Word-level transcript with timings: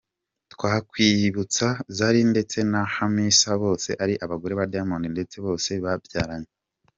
Twakwibutsa 0.53 1.67
Zari 1.97 2.21
ndetse 2.31 2.57
na 2.71 2.81
Hamisa 2.95 3.49
bose 3.63 3.89
ari 4.03 4.13
abagore 4.25 4.53
ba 4.59 4.65
Diamond 4.71 5.05
ndetse 5.15 5.35
bose 5.45 5.71
babyaranye. 5.85 6.51